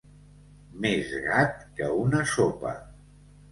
Més 0.85 1.11
gat 1.27 1.61
que 1.81 1.93
una 2.07 2.25
sopa. 2.35 2.75